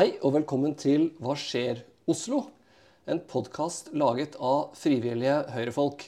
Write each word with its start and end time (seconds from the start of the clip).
Hei 0.00 0.14
og 0.24 0.32
velkommen 0.32 0.72
til 0.80 1.10
Hva 1.20 1.34
skjer 1.36 1.82
Oslo? 2.08 2.38
En 3.04 3.18
podkast 3.28 3.90
laget 3.92 4.38
av 4.40 4.70
frivillige 4.72 5.34
høyrefolk. 5.52 6.06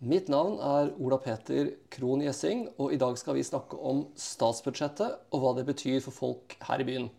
Mitt 0.00 0.30
navn 0.32 0.54
er 0.64 0.94
Ola 0.96 1.18
Peter 1.20 1.68
Krohn 1.92 2.22
Gjessing, 2.24 2.62
og 2.80 2.94
i 2.94 2.98
dag 3.02 3.18
skal 3.20 3.36
vi 3.36 3.42
snakke 3.44 3.76
om 3.76 4.00
statsbudsjettet 4.16 5.28
og 5.28 5.42
hva 5.42 5.52
det 5.58 5.66
betyr 5.68 6.00
for 6.06 6.16
folk 6.16 6.56
her 6.70 6.80
i 6.80 6.86
byen. 6.88 7.10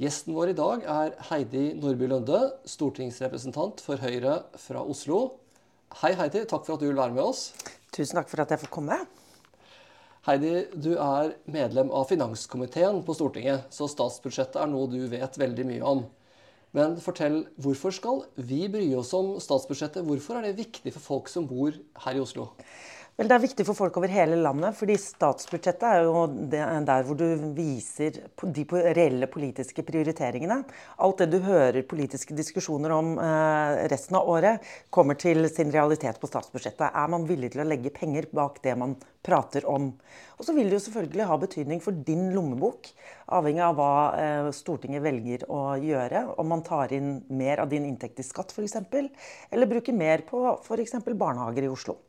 Gjesten 0.00 0.32
vår 0.32 0.54
i 0.54 0.56
dag 0.62 0.88
er 0.94 1.12
Heidi 1.28 1.66
Nordby 1.76 2.08
Lunde, 2.08 2.40
stortingsrepresentant 2.64 3.84
for 3.84 4.00
Høyre 4.00 4.46
fra 4.64 4.80
Oslo. 4.80 5.26
Hei, 6.00 6.14
Heidi. 6.16 6.46
Takk 6.48 6.64
for 6.64 6.78
at 6.78 6.80
du 6.80 6.88
vil 6.88 6.96
være 7.02 7.18
med 7.18 7.26
oss. 7.26 7.50
Tusen 7.92 8.16
takk 8.16 8.32
for 8.32 8.46
at 8.46 8.56
jeg 8.56 8.64
får 8.64 8.72
komme. 8.80 8.96
Heidi, 10.24 10.62
du 10.72 10.94
er 10.96 11.34
medlem 11.52 11.90
av 11.92 12.06
finanskomiteen 12.08 13.02
på 13.04 13.12
Stortinget, 13.12 13.66
så 13.68 13.84
statsbudsjettet 13.92 14.56
er 14.56 14.70
noe 14.72 14.88
du 14.88 15.02
vet 15.12 15.34
veldig 15.36 15.66
mye 15.68 15.82
om. 15.84 16.00
Men 16.72 16.94
fortell, 16.96 17.42
hvorfor 17.60 17.92
skal 17.92 18.22
vi 18.40 18.62
bry 18.72 18.86
oss 18.96 19.12
om 19.12 19.34
statsbudsjettet? 19.36 20.00
Hvorfor 20.08 20.38
er 20.38 20.46
det 20.46 20.62
viktig 20.62 20.94
for 20.94 21.04
folk 21.04 21.28
som 21.28 21.44
bor 21.50 21.76
her 22.06 22.16
i 22.16 22.22
Oslo? 22.24 22.54
Vel, 23.14 23.28
Det 23.30 23.34
er 23.36 23.42
viktig 23.44 23.64
for 23.68 23.78
folk 23.78 23.94
over 24.00 24.10
hele 24.10 24.34
landet, 24.42 24.74
fordi 24.74 24.96
statsbudsjettet 24.98 25.84
er 25.86 26.00
jo 26.02 26.24
der 26.50 27.04
hvor 27.06 27.14
du 27.14 27.44
viser 27.54 28.16
de 28.42 28.64
reelle 28.98 29.28
politiske 29.30 29.84
prioriteringene. 29.86 30.56
Alt 30.98 31.20
det 31.22 31.28
du 31.30 31.36
hører 31.44 31.86
politiske 31.86 32.34
diskusjoner 32.34 32.90
om 32.90 33.12
eh, 33.22 33.84
resten 33.92 34.18
av 34.18 34.26
året, 34.32 34.66
kommer 34.90 35.14
til 35.14 35.46
sin 35.46 35.70
realitet 35.70 36.18
på 36.18 36.26
statsbudsjettet. 36.26 36.88
Er 36.90 37.12
man 37.12 37.28
villig 37.28 37.52
til 37.54 37.62
å 37.62 37.66
legge 37.70 37.92
penger 37.94 38.26
bak 38.34 38.58
det 38.64 38.74
man 38.80 38.96
prater 39.22 39.62
om? 39.70 39.92
Og 40.34 40.48
så 40.48 40.56
vil 40.56 40.66
det 40.66 40.80
jo 40.80 40.84
selvfølgelig 40.88 41.28
ha 41.30 41.36
betydning 41.44 41.82
for 41.84 41.94
din 42.08 42.32
lommebok, 42.34 42.90
avhengig 43.38 43.62
av 43.62 43.76
hva 43.78 43.92
eh, 44.18 44.48
Stortinget 44.58 45.04
velger 45.06 45.44
å 45.54 45.76
gjøre. 45.78 46.24
Om 46.34 46.50
man 46.50 46.66
tar 46.66 46.96
inn 46.98 47.20
mer 47.30 47.62
av 47.62 47.70
din 47.70 47.86
inntekt 47.86 48.18
i 48.18 48.26
skatt 48.26 48.50
f.eks., 48.50 48.74
eller 49.54 49.70
bruker 49.70 49.94
mer 49.94 50.26
på 50.26 50.42
f.eks. 50.56 50.98
barnehager 51.14 51.68
i 51.68 51.70
Oslo. 51.70 52.00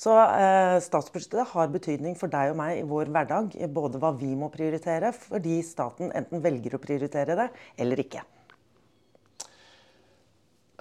Så 0.00 0.14
eh, 0.18 0.76
statsbudsjettet 0.82 1.52
har 1.52 1.72
betydning 1.72 2.16
for 2.18 2.32
deg 2.32 2.52
og 2.52 2.58
meg 2.58 2.80
i 2.80 2.86
vår 2.88 3.12
hverdag. 3.14 3.56
Både 3.74 4.00
hva 4.02 4.12
vi 4.18 4.32
må 4.38 4.50
prioritere, 4.54 5.12
fordi 5.14 5.60
staten 5.66 6.10
enten 6.16 6.42
velger 6.42 6.76
å 6.76 6.82
prioritere 6.82 7.38
det 7.38 7.48
eller 7.82 8.02
ikke. 8.02 8.24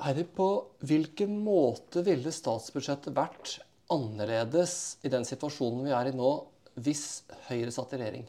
Herre, 0.02 0.26
på 0.26 0.48
hvilken 0.90 1.36
måte 1.46 2.02
ville 2.06 2.34
statsbudsjettet 2.34 3.14
vært 3.14 3.60
annerledes 3.94 4.98
i 5.06 5.12
den 5.14 5.28
situasjonen 5.28 5.86
vi 5.86 5.94
er 5.94 6.10
i 6.10 6.16
nå, 6.18 6.32
hvis 6.82 7.22
Høyre 7.50 7.74
satt 7.76 7.94
i 7.94 8.00
regjering? 8.02 8.26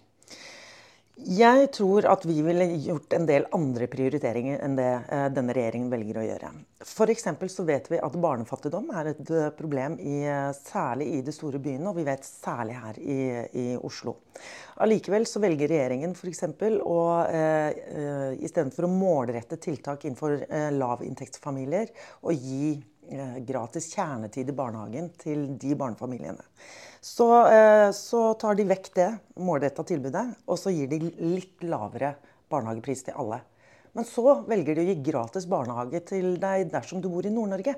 Jeg 1.21 1.67
tror 1.77 2.07
at 2.09 2.23
vi 2.25 2.39
ville 2.41 2.65
gjort 2.81 3.13
en 3.13 3.27
del 3.29 3.45
andre 3.53 3.85
prioriteringer 3.93 4.63
enn 4.65 4.79
det 4.79 4.89
eh, 5.13 5.27
denne 5.35 5.53
regjeringen 5.53 5.91
velger 5.93 6.19
å 6.19 6.25
gjøre. 6.25 6.51
F.eks. 6.87 7.27
så 7.53 7.67
vet 7.69 7.91
vi 7.93 7.99
at 8.01 8.17
barnefattigdom 8.17 8.89
er 8.97 9.11
et 9.11 9.31
eh, 9.31 9.51
problem 9.53 9.99
i, 10.01 10.23
eh, 10.25 10.49
særlig 10.57 11.11
i 11.13 11.21
de 11.27 11.35
store 11.37 11.61
byene, 11.63 11.91
og 11.91 11.99
vi 12.01 12.07
vet 12.09 12.25
særlig 12.25 12.79
her 12.81 12.99
i, 12.99 13.19
i 13.61 13.67
Oslo. 13.77 14.17
Allikevel 14.81 15.29
så 15.29 15.43
velger 15.45 15.69
regjeringen 15.75 16.17
f.eks. 16.17 16.47
å 16.81 16.99
eh, 17.29 18.41
istedenfor 18.49 18.89
å 18.89 18.93
målrette 18.95 19.61
tiltak 19.61 20.09
innenfor 20.09 20.41
eh, 20.49 20.71
lavinntektsfamilier, 20.73 21.93
å 22.25 22.33
gi 22.33 22.79
gratis 23.47 23.91
kjernetid 23.95 24.49
i 24.49 24.55
barnehagen 24.57 25.11
til 25.21 25.59
de 25.61 25.75
barnefamiliene. 25.79 26.45
Så, 27.03 27.27
eh, 27.51 27.91
så 27.91 28.35
tar 28.39 28.55
de 28.55 28.65
vekk 28.65 28.93
det 28.95 29.09
målretta 29.43 29.83
tilbudet, 29.83 30.37
og 30.47 30.59
så 30.59 30.71
gir 30.71 30.87
de 30.87 31.01
litt 31.19 31.65
lavere 31.67 32.15
barnehagepris 32.49 33.03
til 33.09 33.19
alle. 33.19 33.41
Men 33.93 34.07
så 34.09 34.39
velger 34.47 34.77
de 34.77 34.85
å 34.85 34.87
gi 34.89 35.03
gratis 35.11 35.49
barnehage 35.51 36.01
til 36.07 36.37
deg 36.41 36.71
dersom 36.71 37.03
du 37.03 37.11
bor 37.13 37.27
i 37.27 37.33
Nord-Norge. 37.33 37.75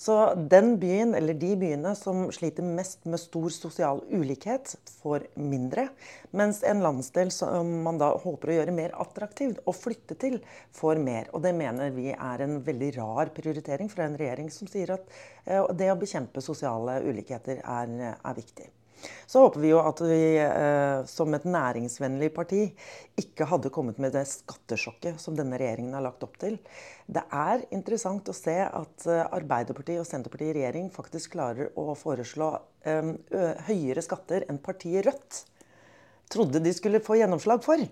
Så 0.00 0.14
den 0.34 0.78
byen, 0.80 1.10
eller 1.14 1.34
de 1.36 1.50
byene 1.60 1.90
som 1.98 2.22
sliter 2.32 2.64
mest 2.64 3.02
med 3.04 3.20
stor 3.20 3.52
sosial 3.52 3.98
ulikhet, 4.08 4.72
får 5.02 5.26
mindre. 5.36 5.90
Mens 6.32 6.62
en 6.64 6.80
landsdel 6.80 7.28
som 7.36 7.74
man 7.84 8.00
da 8.00 8.08
håper 8.22 8.48
å 8.48 8.56
gjøre 8.56 8.76
mer 8.78 8.96
attraktiv 9.04 9.58
å 9.68 9.76
flytte 9.76 10.16
til, 10.24 10.38
får 10.72 11.04
mer. 11.04 11.28
Og 11.36 11.44
det 11.44 11.52
mener 11.58 11.92
vi 11.92 12.14
er 12.14 12.46
en 12.46 12.62
veldig 12.64 12.90
rar 12.96 13.34
prioritering 13.36 13.92
fra 13.92 14.08
en 14.08 14.16
regjering 14.16 14.48
som 14.54 14.72
sier 14.72 14.96
at 14.96 15.04
eh, 15.44 15.68
det 15.76 15.92
å 15.92 16.00
bekjempe 16.00 16.40
sosiale 16.48 17.02
ulikheter 17.04 17.60
er, 17.60 17.96
er 18.16 18.40
viktig. 18.40 18.70
Så 19.30 19.44
håper 19.44 19.62
vi 19.62 19.70
jo 19.70 19.80
at 19.82 20.00
vi 20.02 20.22
eh, 20.42 21.02
som 21.08 21.34
et 21.36 21.46
næringsvennlig 21.46 22.30
parti 22.34 22.64
ikke 23.20 23.46
hadde 23.50 23.72
kommet 23.74 24.00
med 24.02 24.14
det 24.16 24.24
skattesjokket 24.28 25.20
som 25.22 25.36
denne 25.38 25.58
regjeringen 25.60 25.94
har 25.96 26.04
lagt 26.04 26.24
opp 26.26 26.36
til. 26.42 26.58
Det 27.06 27.22
er 27.34 27.64
interessant 27.74 28.28
å 28.28 28.36
se 28.36 28.56
at 28.66 29.06
eh, 29.06 29.22
Arbeiderpartiet 29.38 30.02
og 30.02 30.08
Senterpartiet 30.08 30.54
i 30.54 30.58
regjering 30.60 30.90
faktisk 30.94 31.36
klarer 31.36 31.72
å 31.78 31.94
foreslå 31.98 32.52
eh, 32.84 33.14
høyere 33.70 34.04
skatter 34.04 34.48
enn 34.50 34.60
partiet 34.62 35.06
Rødt 35.06 35.44
trodde 36.30 36.62
de 36.62 36.72
skulle 36.74 37.02
få 37.02 37.18
gjennomslag 37.18 37.62
for. 37.64 37.82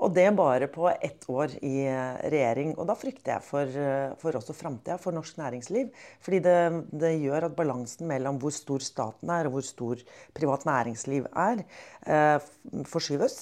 Og 0.00 0.14
det 0.16 0.26
bare 0.36 0.68
på 0.72 0.88
ett 0.90 1.26
år 1.30 1.54
i 1.60 1.84
eh, 1.86 2.18
regjering. 2.32 2.74
Og 2.78 2.88
da 2.88 2.96
frykter 2.98 3.36
jeg 3.36 3.46
for, 3.46 3.76
eh, 3.84 4.16
for 4.20 4.38
også 4.38 4.56
framtida 4.56 4.98
for 5.00 5.16
norsk 5.16 5.38
næringsliv. 5.40 5.92
Fordi 6.24 6.42
det, 6.46 6.58
det, 6.92 7.14
gjør 7.20 7.50
at 7.50 7.56
balansen 7.58 8.08
mellom 8.10 8.40
hvor 8.40 8.54
stor 8.54 8.84
staten 8.84 9.32
er 9.34 9.48
og 9.48 9.58
hvor 9.58 9.66
stor 9.66 10.04
privat 10.36 10.66
næringsliv 10.68 11.28
er, 11.30 11.64
eh, 12.06 12.50
forskyves. 12.90 13.40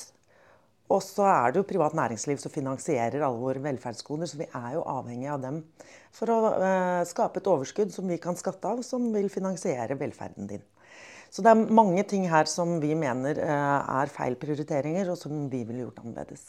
Og 0.89 1.03
så 1.05 1.27
er 1.29 1.53
det 1.53 1.61
jo 1.61 1.69
privat 1.69 1.95
næringsliv 1.97 2.39
som 2.41 2.53
finansierer 2.53 3.21
alle 3.21 3.41
våre 3.43 3.61
velferdsgoder, 3.61 4.29
så 4.31 4.41
vi 4.41 4.49
er 4.49 4.71
jo 4.79 4.87
avhengig 4.89 5.29
av 5.29 5.43
dem 5.43 5.61
for 6.17 6.33
å 6.33 6.39
eh, 6.57 7.03
skape 7.09 7.43
et 7.43 7.51
overskudd 7.53 7.93
som 7.93 8.09
vi 8.09 8.17
kan 8.23 8.39
skatte 8.41 8.73
av, 8.73 8.81
som 8.87 9.05
vil 9.13 9.29
finansiere 9.33 9.99
velferden 10.01 10.49
din. 10.49 10.65
Så 11.29 11.45
det 11.45 11.53
er 11.53 11.77
mange 11.77 12.03
ting 12.09 12.25
her 12.31 12.49
som 12.49 12.79
vi 12.83 12.95
mener 12.97 13.39
eh, 13.45 13.79
er 14.01 14.13
feil 14.13 14.37
prioriteringer, 14.41 15.11
og 15.13 15.19
som 15.21 15.49
vi 15.53 15.63
ville 15.69 15.85
gjort 15.85 16.01
annerledes. 16.03 16.45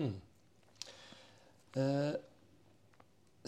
Mm. 0.00 0.14
Eh, 1.76 2.12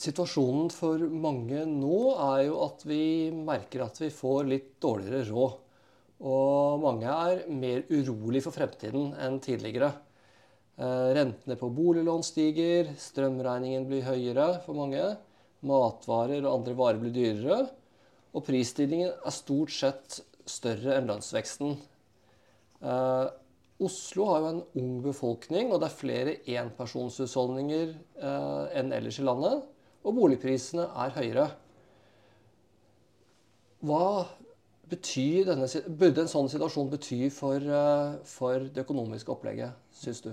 situasjonen 0.00 0.70
for 0.74 1.00
mange 1.08 1.64
nå 1.68 1.98
er 2.30 2.46
jo 2.48 2.58
at 2.66 2.84
vi 2.88 3.30
merker 3.36 3.84
at 3.86 4.00
vi 4.02 4.10
får 4.12 4.48
litt 4.50 4.72
dårligere 4.82 5.24
råd. 5.30 5.60
Og 6.24 6.82
mange 6.84 7.10
er 7.10 7.44
mer 7.50 7.84
urolig 7.90 8.44
for 8.44 8.54
fremtiden 8.54 9.12
enn 9.20 9.40
tidligere. 9.44 9.90
Eh, 10.74 11.08
rentene 11.16 11.56
på 11.58 11.70
boliglån 11.74 12.24
stiger, 12.26 12.92
strømregningen 12.98 13.88
blir 13.88 14.06
høyere 14.06 14.48
for 14.64 14.76
mange. 14.78 15.02
Matvarer 15.64 16.44
og 16.44 16.60
andre 16.60 16.76
varer 16.78 17.00
blir 17.02 17.14
dyrere. 17.14 17.64
Og 18.34 18.44
prisstigningen 18.46 19.12
er 19.14 19.34
stort 19.34 19.72
sett 19.72 20.22
større 20.48 20.98
enn 20.98 21.08
lønnsveksten. 21.10 21.76
Eh, 22.84 23.26
Oslo 23.84 24.28
har 24.30 24.40
jo 24.40 24.50
en 24.52 24.62
ung 24.80 24.94
befolkning, 25.02 25.72
og 25.72 25.80
det 25.82 25.88
er 25.88 25.98
flere 25.98 26.36
enpersonshusholdninger 26.60 27.90
eh, 27.90 28.78
enn 28.78 28.94
ellers 28.94 29.18
i 29.18 29.26
landet. 29.26 29.64
Og 30.04 30.16
boligprisene 30.18 30.86
er 31.04 31.14
høyere. 31.16 31.48
Hva 33.84 34.06
denne, 34.94 35.66
burde 35.88 36.22
en 36.22 36.30
sånn 36.30 36.48
situasjon 36.52 36.90
bety 36.92 37.30
for, 37.32 37.56
eh, 37.56 38.16
for 38.24 38.68
det 38.68 38.84
økonomiske 38.84 39.32
opplegget, 39.32 39.72
syns 39.92 40.22
du? 40.22 40.30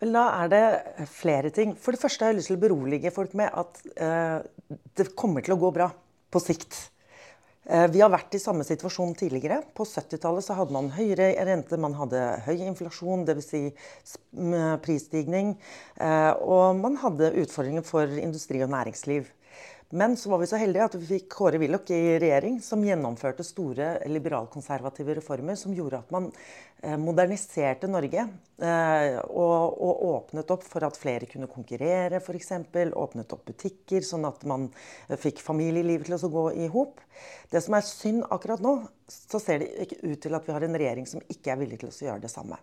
Vel, 0.00 0.12
da 0.12 0.44
er 0.44 0.48
det 0.48 1.06
flere 1.12 1.50
ting. 1.50 1.74
For 1.76 1.92
det 1.92 2.00
første 2.00 2.24
har 2.24 2.32
jeg 2.32 2.38
lyst 2.38 2.48
til 2.52 2.56
å 2.56 2.62
berolige 2.62 3.12
folk 3.12 3.34
med 3.34 3.50
at 3.52 3.82
eh, 3.96 4.38
det 4.96 5.14
kommer 5.14 5.44
til 5.44 5.56
å 5.56 5.60
gå 5.60 5.72
bra 5.76 5.90
på 6.30 6.40
sikt. 6.40 6.90
Eh, 7.68 7.86
vi 7.92 8.00
har 8.00 8.08
vært 8.12 8.34
i 8.34 8.40
samme 8.40 8.64
situasjon 8.64 9.12
tidligere. 9.20 9.60
På 9.76 9.84
70-tallet 9.84 10.48
hadde 10.56 10.74
man 10.74 10.88
høyere 10.96 11.28
rente, 11.44 11.76
man 11.80 11.96
hadde 11.98 12.22
høy 12.46 12.62
inflasjon, 12.70 13.26
dvs. 13.28 13.50
Si 13.50 14.20
prisstigning. 14.84 15.52
Eh, 16.00 16.32
og 16.40 16.80
man 16.80 16.96
hadde 17.02 17.34
utfordringer 17.42 17.84
for 17.86 18.20
industri 18.22 18.62
og 18.64 18.72
næringsliv. 18.72 19.28
Men 19.92 20.16
så 20.16 20.30
var 20.30 20.38
vi 20.38 20.46
så 20.46 20.58
heldige 20.60 20.84
at 20.86 20.94
vi 20.94 21.06
fikk 21.08 21.32
Kåre 21.34 21.58
Willoch 21.58 21.88
i 21.90 22.18
regjering, 22.22 22.60
som 22.62 22.84
gjennomførte 22.86 23.42
store 23.42 23.96
liberalkonservative 24.06 25.16
reformer 25.18 25.58
som 25.58 25.74
gjorde 25.74 25.98
at 25.98 26.12
man 26.14 26.28
eh, 26.30 26.94
moderniserte 26.94 27.90
Norge. 27.90 28.22
Eh, 28.62 29.16
og, 29.24 29.80
og, 29.82 30.04
åpnet 30.12 30.54
opp 30.54 30.62
for 30.62 30.86
at 30.86 30.98
flere 31.00 31.26
kunne 31.26 31.50
konkurrere, 31.50 32.22
f.eks. 32.22 32.52
Åpnet 32.94 33.34
opp 33.34 33.42
butikker, 33.50 34.06
sånn 34.06 34.28
at 34.30 34.46
man 34.46 34.68
eh, 35.08 35.18
fikk 35.18 35.42
familielivet 35.42 36.06
til 36.06 36.20
å 36.20 36.34
gå 36.38 36.46
i 36.62 36.70
hop. 36.70 37.02
Det 37.50 37.58
som 37.64 37.74
er 37.74 37.88
synd 37.88 38.28
akkurat 38.30 38.62
nå, 38.62 38.76
så 39.10 39.42
ser 39.42 39.64
det 39.64 39.72
ikke 39.88 40.04
ut 40.04 40.22
til 40.22 40.38
at 40.38 40.46
vi 40.46 40.54
har 40.54 40.68
en 40.68 40.78
regjering 40.84 41.10
som 41.10 41.26
ikke 41.26 41.50
er 41.50 41.64
villig 41.64 41.82
til 41.82 41.90
å 41.90 41.96
gjøre 42.12 42.22
det 42.22 42.30
samme. 42.30 42.62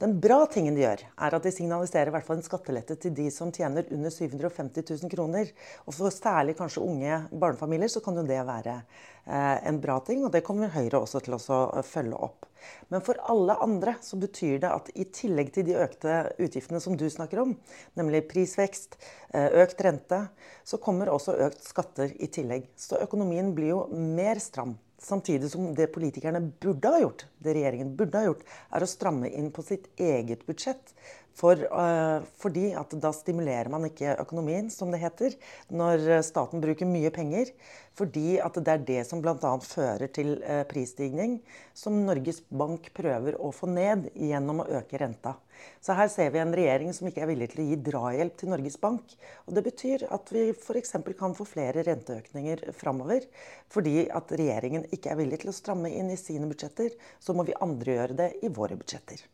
Den 0.00 0.14
bra 0.16 0.46
tingen 0.48 0.76
de 0.76 0.80
gjør, 0.80 1.02
er 1.20 1.34
at 1.36 1.44
de 1.44 1.50
signaliserer 1.52 2.08
i 2.08 2.12
hvert 2.14 2.24
fall 2.24 2.38
en 2.38 2.46
skattelette 2.46 2.94
til 3.02 3.12
de 3.18 3.26
som 3.34 3.50
tjener 3.52 3.88
under 3.92 4.12
750 4.14 4.86
000 5.02 5.12
kroner. 5.12 5.50
Og 5.84 5.92
for 5.92 6.14
særlig 6.14 6.54
kanskje 6.56 6.84
unge 6.86 7.18
barnefamilier 7.28 7.92
så 7.92 8.00
kan 8.04 8.16
jo 8.16 8.24
det 8.24 8.40
være 8.48 8.78
eh, 8.80 9.58
en 9.68 9.80
bra 9.82 9.98
ting. 10.06 10.24
Og 10.24 10.32
det 10.32 10.40
kommer 10.46 10.72
Høyre 10.72 11.02
også 11.02 11.20
til 11.26 11.36
å 11.36 11.60
følge 11.84 12.16
opp. 12.16 12.48
Men 12.88 13.04
for 13.04 13.20
alle 13.28 13.58
andre 13.60 13.98
så 14.04 14.16
betyr 14.20 14.62
det 14.64 14.72
at 14.72 14.88
i 14.96 15.04
tillegg 15.04 15.52
til 15.52 15.68
de 15.68 15.76
økte 15.80 16.16
utgiftene 16.40 16.80
som 16.80 16.96
du 16.96 17.04
snakker 17.12 17.44
om, 17.44 17.56
nemlig 18.00 18.24
prisvekst, 18.32 18.96
eh, 19.34 19.52
økt 19.60 19.84
rente, 19.84 20.26
så 20.64 20.80
kommer 20.80 21.12
også 21.12 21.36
økt 21.44 21.60
skatter 21.64 22.16
i 22.16 22.32
tillegg. 22.32 22.72
Så 22.76 23.00
økonomien 23.04 23.52
blir 23.52 23.74
jo 23.74 23.82
mer 23.92 24.40
stram. 24.40 24.78
Samtidig 25.00 25.48
som 25.50 25.70
det 25.74 25.86
politikerne 25.94 26.42
burde 26.60 26.92
ha 26.92 27.00
gjort, 27.00 27.24
det 27.40 27.54
regjeringen 27.56 27.94
burde 27.96 28.20
ha 28.20 28.28
gjort, 28.28 28.42
er 28.76 28.84
å 28.84 28.88
stramme 28.90 29.30
inn 29.32 29.48
på 29.54 29.64
sitt 29.64 29.88
eget 29.96 30.44
budsjett. 30.48 30.92
For, 31.40 31.56
uh, 31.72 32.20
fordi 32.40 32.70
at 32.76 32.92
da 33.00 33.12
stimulerer 33.16 33.70
man 33.72 33.86
ikke 33.88 34.18
økonomien, 34.20 34.68
som 34.72 34.92
det 34.92 35.00
heter, 35.00 35.36
når 35.72 36.20
staten 36.26 36.60
bruker 36.60 36.88
mye 36.88 37.12
penger. 37.14 37.54
Fordi 37.96 38.38
at 38.40 38.56
det 38.60 38.72
er 38.72 38.84
det 38.86 39.00
som 39.08 39.22
bl.a. 39.24 39.52
fører 39.64 40.10
til 40.12 40.36
uh, 40.44 40.62
prisstigning, 40.68 41.38
som 41.76 41.96
Norges 42.04 42.42
Bank 42.48 42.90
prøver 42.96 43.38
å 43.40 43.50
få 43.56 43.70
ned 43.72 44.10
gjennom 44.14 44.62
å 44.62 44.68
øke 44.80 45.00
renta. 45.00 45.38
Så 45.80 45.96
her 45.96 46.08
ser 46.12 46.30
vi 46.32 46.40
en 46.42 46.54
regjering 46.56 46.92
som 46.96 47.08
ikke 47.08 47.24
er 47.24 47.30
villig 47.32 47.50
til 47.52 47.64
å 47.64 47.66
gi 47.70 47.80
drahjelp 47.88 48.38
til 48.40 48.52
Norges 48.52 48.78
Bank. 48.80 49.16
Og 49.46 49.56
det 49.56 49.64
betyr 49.66 50.06
at 50.12 50.32
vi 50.34 50.46
f.eks. 50.54 50.94
kan 51.18 51.36
få 51.36 51.48
flere 51.48 51.84
renteøkninger 51.88 52.70
framover. 52.76 53.26
Fordi 53.72 54.06
at 54.08 54.32
regjeringen 54.36 54.88
ikke 54.94 55.12
er 55.12 55.20
villig 55.20 55.42
til 55.42 55.52
å 55.52 55.56
stramme 55.56 55.92
inn 55.92 56.12
i 56.12 56.20
sine 56.20 56.48
budsjetter, 56.50 56.96
så 57.20 57.36
må 57.36 57.48
vi 57.48 57.58
andre 57.60 57.98
gjøre 57.98 58.18
det 58.24 58.32
i 58.44 58.52
våre 58.52 58.78
budsjetter. 58.80 59.26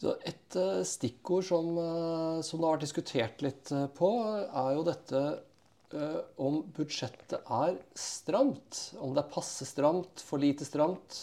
Så 0.00 0.16
et 0.28 0.58
uh, 0.60 0.82
stikkord 0.84 1.46
som, 1.48 1.70
uh, 1.78 2.40
som, 2.44 2.60
det 2.60 2.68
har 2.68 2.76
vært 2.76 2.84
diskutert 2.84 3.44
litt 3.44 3.72
uh, 3.72 3.86
på, 3.96 4.10
er 4.46 4.72
jo 4.76 4.88
dette 4.92 5.26
om 6.42 6.56
budsjettet 6.74 7.46
er 7.46 7.76
stramt. 7.96 8.80
Om 8.98 9.12
det 9.14 9.22
er 9.22 9.30
passe 9.30 9.64
stramt, 9.68 10.20
for 10.26 10.42
lite 10.42 10.66
stramt 10.66 11.14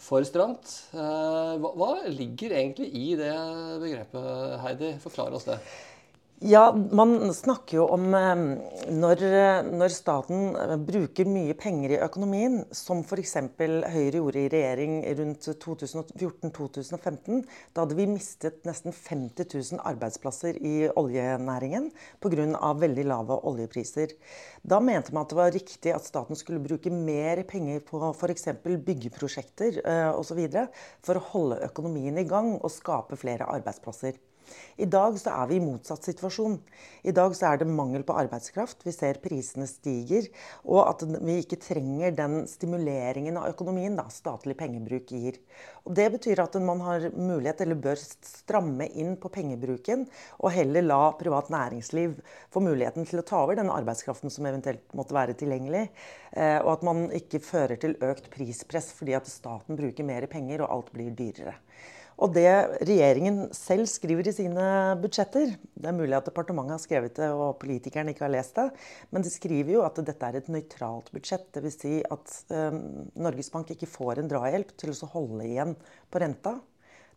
for 0.00 0.24
stramt. 0.26 0.72
Eh, 0.96 1.54
hva, 1.60 1.72
hva 1.76 1.90
ligger 2.08 2.56
egentlig 2.56 2.88
i 2.96 3.06
det 3.18 3.32
begrepet, 3.82 4.56
Heidi? 4.64 4.94
Forklar 5.02 5.36
oss 5.36 5.48
det. 5.48 5.60
Ja, 6.42 6.72
man 6.92 7.34
snakker 7.34 7.76
jo 7.76 7.82
om 7.92 8.14
eh, 8.16 8.38
når, 8.96 9.22
når, 9.76 9.92
staten 9.92 10.54
eh, 10.56 10.70
bruker 10.80 11.28
mye 11.28 11.52
penger 11.52 11.92
i 11.92 11.98
økonomien, 12.00 12.62
som 12.72 13.02
f.eks. 13.04 13.34
Høyre 13.60 14.22
gjorde 14.22 14.40
i 14.40 14.48
regjering 14.48 14.94
rundt 15.18 15.44
2014-2015. 15.66 17.42
Da 17.76 17.84
hadde 17.84 17.98
vi 17.98 18.06
mistet 18.08 18.64
nesten 18.64 18.96
50 18.96 19.50
000 19.52 19.82
arbeidsplasser 19.92 20.56
i 20.64 20.88
oljenæringen 20.88 21.90
pga. 22.24 22.72
veldig 22.86 23.04
lave 23.12 23.36
oljepriser. 23.52 24.16
Da 24.64 24.80
mente 24.80 25.12
man 25.12 25.28
at 25.28 25.34
det 25.34 25.40
var 25.42 25.52
riktig 25.52 25.92
at 25.92 26.08
staten 26.08 26.40
skulle 26.40 26.64
bruke 26.64 26.88
mer 26.88 27.44
penger 27.44 27.84
på 27.84 28.00
f.eks. 28.14 28.48
byggeprosjekter 28.64 29.84
osv. 30.16 30.40
for 31.04 31.20
å 31.20 31.26
holde 31.34 31.60
økonomien 31.68 32.16
i 32.16 32.24
gang 32.24 32.54
og 32.56 32.72
skape 32.72 33.20
flere 33.20 33.44
arbeidsplasser. 33.44 34.16
I 34.80 34.88
dag 34.90 35.18
så 35.20 35.32
er 35.34 35.50
vi 35.50 35.58
i 35.58 35.64
motsatt 35.64 36.06
situasjon. 36.08 36.58
I 37.06 37.14
dag 37.16 37.34
så 37.36 37.50
er 37.50 37.60
det 37.60 37.68
mangel 37.68 38.04
på 38.06 38.16
arbeidskraft. 38.16 38.84
Vi 38.86 38.94
ser 38.94 39.20
prisene 39.22 39.68
stiger. 39.70 40.28
Og 40.64 40.82
at 40.84 41.04
vi 41.20 41.38
ikke 41.42 41.60
trenger 41.60 42.14
den 42.16 42.44
stimuleringen 42.50 43.38
av 43.40 43.50
økonomien 43.52 43.96
da, 43.98 44.06
statlig 44.12 44.56
pengebruk 44.60 45.12
gir. 45.12 45.40
Og 45.84 45.94
det 45.96 46.08
betyr 46.16 46.42
at 46.42 46.56
man 46.64 46.82
har 46.84 47.08
mulighet, 47.14 47.62
eller 47.64 47.80
bør 47.80 48.00
stramme 48.00 48.88
inn 48.90 49.16
på 49.20 49.30
pengebruken, 49.32 50.06
og 50.40 50.54
heller 50.54 50.84
la 50.84 51.00
privat 51.18 51.50
næringsliv 51.52 52.18
få 52.52 52.62
muligheten 52.64 53.08
til 53.08 53.22
å 53.22 53.26
ta 53.26 53.42
over 53.44 53.58
den 53.58 53.72
arbeidskraften 53.72 54.32
som 54.32 54.48
eventuelt 54.48 54.96
måtte 54.96 55.16
være 55.16 55.36
tilgjengelig. 55.40 55.86
Eh, 56.32 56.58
og 56.62 56.74
at 56.76 56.84
man 56.86 57.06
ikke 57.16 57.42
fører 57.42 57.80
til 57.80 57.96
økt 58.06 58.30
prispress 58.32 58.92
fordi 58.96 59.16
at 59.18 59.30
staten 59.30 59.78
bruker 59.78 60.06
mer 60.06 60.26
penger 60.30 60.64
og 60.64 60.76
alt 60.76 60.92
blir 60.94 61.14
dyrere. 61.16 61.56
Og 62.20 62.34
det 62.36 62.50
regjeringen 62.84 63.46
selv 63.56 63.88
skriver 63.88 64.28
i 64.28 64.34
sine 64.36 64.64
budsjetter 65.00 65.54
Det 65.56 65.88
er 65.88 65.96
mulig 65.96 66.18
at 66.18 66.26
departementet 66.28 66.74
har 66.76 66.82
skrevet 66.82 67.16
det 67.16 67.30
og 67.32 67.56
politikerne 67.62 68.12
ikke 68.12 68.26
har 68.26 68.34
lest 68.34 68.58
det, 68.58 68.66
men 69.08 69.24
de 69.24 69.32
skriver 69.32 69.72
jo 69.78 69.84
at 69.86 70.02
dette 70.04 70.28
er 70.28 70.36
et 70.36 70.50
nøytralt 70.52 71.08
budsjett. 71.14 71.48
Dvs. 71.54 71.78
Si 71.80 71.94
at 72.04 72.34
eh, 72.52 72.76
Norges 73.24 73.48
Bank 73.54 73.72
ikke 73.72 73.88
får 73.88 74.20
en 74.20 74.28
drahjelp 74.28 74.74
til 74.76 74.92
å 74.92 75.10
holde 75.14 75.48
igjen 75.48 75.72
på 76.12 76.20
renta. 76.20 76.58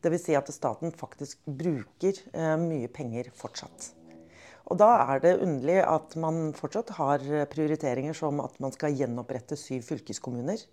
Dvs. 0.03 0.23
Si 0.29 0.39
at 0.39 0.53
staten 0.55 0.95
faktisk 0.95 1.43
bruker 1.43 2.23
eh, 2.31 2.55
mye 2.63 2.87
penger 2.87 3.33
fortsatt. 3.35 3.91
Og 4.71 4.79
da 4.79 4.93
er 5.11 5.19
det 5.19 5.35
underlig 5.43 5.81
at 5.83 6.15
man 6.15 6.53
fortsatt 6.55 6.95
har 6.95 7.23
prioriteringer 7.51 8.15
som 8.15 8.39
at 8.39 8.55
man 8.63 8.71
skal 8.71 8.95
gjenopprette 8.95 9.59
syv 9.59 9.83
fylkeskommuner. 9.89 10.63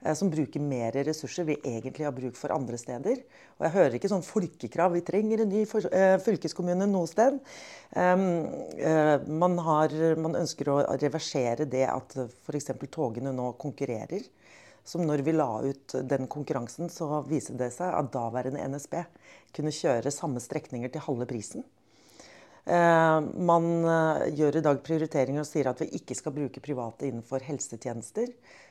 Eh, 0.00 0.14
som 0.14 0.30
bruker 0.30 0.60
mer 0.60 0.92
ressurser 0.92 1.44
vi 1.44 1.58
egentlig 1.64 2.06
har 2.06 2.14
bruk 2.14 2.36
for 2.38 2.54
andre 2.54 2.78
steder. 2.78 3.22
Og 3.58 3.66
jeg 3.66 3.74
hører 3.74 3.98
ikke 3.98 4.10
sånn 4.12 4.26
folkekrav 4.26 4.94
vi 4.94 5.04
trenger 5.06 5.42
en 5.42 5.52
ny 5.52 5.64
eh, 5.64 6.16
fylkeskommune 6.22 6.86
noe 6.90 7.08
sted. 7.10 7.40
Eh, 7.98 8.26
man, 9.26 9.58
har, 9.66 9.94
man 10.22 10.38
ønsker 10.38 10.70
å 10.70 10.78
reversere 11.00 11.66
det 11.66 11.86
at 11.90 12.18
f.eks. 12.28 12.72
togene 12.90 13.34
nå 13.34 13.52
konkurrerer. 13.60 14.22
Som 14.88 15.02
når 15.04 15.20
vi 15.20 15.34
la 15.34 15.50
ut 15.66 15.98
den 16.08 16.30
konkurransen, 16.32 16.88
så 16.88 17.20
viste 17.28 17.58
det 17.60 17.74
seg 17.74 17.92
at 17.92 18.08
daværende 18.14 18.62
NSB 18.72 18.94
kunne 19.56 19.74
kjøre 19.74 20.14
samme 20.14 20.40
strekninger 20.40 20.94
til 20.94 21.04
halve 21.04 21.26
prisen. 21.28 21.66
Man 22.68 23.68
gjør 24.36 24.58
i 24.58 24.62
dag 24.64 24.80
prioriteringer 24.84 25.40
og 25.40 25.48
sier 25.48 25.70
at 25.70 25.80
vi 25.80 25.86
ikke 25.96 26.16
skal 26.18 26.34
bruke 26.36 26.60
private 26.60 27.08
innenfor 27.08 27.40
helsetjenester. 27.46 28.28